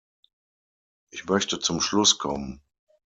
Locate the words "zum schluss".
1.59-2.17